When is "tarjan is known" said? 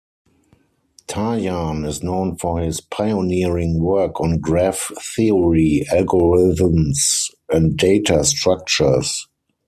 1.07-2.35